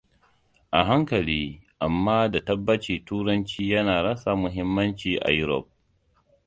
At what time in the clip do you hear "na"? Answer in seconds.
3.87-3.95